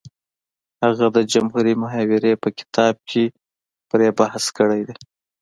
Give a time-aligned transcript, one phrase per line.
[0.83, 3.23] هغه د جمهوري محاورې په کتاب کې
[3.89, 4.95] پرې بحث کړی دی